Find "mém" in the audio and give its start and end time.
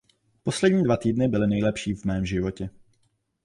2.05-2.25